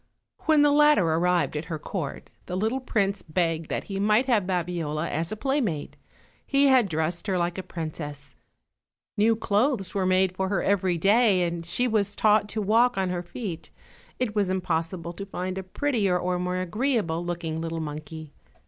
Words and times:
When 0.45 0.63
the 0.63 0.71
latter 0.71 1.05
arrived 1.05 1.55
at 1.55 1.65
her 1.65 1.77
court 1.77 2.31
the 2.47 2.57
little 2.57 2.79
prince 2.79 3.21
begged 3.21 3.69
that 3.69 3.83
he 3.83 3.99
might 3.99 4.25
have 4.25 4.47
Babiola 4.47 5.07
as 5.07 5.31
a 5.31 5.37
playmate. 5.37 5.95
He 6.43 6.65
had 6.65 6.85
her 6.85 6.89
dressed 6.89 7.27
like 7.27 7.59
a 7.59 7.61
princess; 7.61 8.33
new 9.15 9.35
clothes 9.35 9.93
were 9.93 10.07
made 10.07 10.35
for 10.35 10.49
her 10.49 10.63
every 10.63 10.97
day, 10.97 11.43
and 11.43 11.63
she 11.63 11.87
was 11.87 12.15
taught 12.15 12.49
to 12.49 12.61
walk 12.63 12.97
on 12.97 13.09
her 13.09 13.21
feet; 13.21 13.69
it 14.17 14.33
was 14.35 14.49
impossible 14.49 15.13
to 15.13 15.25
find 15.27 15.59
a 15.59 15.63
prettier 15.63 16.17
or 16.17 16.39
more 16.39 16.57
agree 16.57 16.97
able 16.97 17.23
looking 17.23 17.61
little 17.61 17.79
monkey. 17.79 18.33